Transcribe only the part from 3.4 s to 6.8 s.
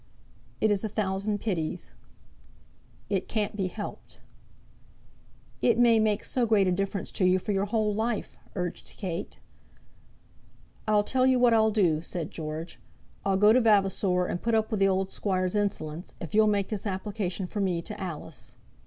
be helped." "It may make so great a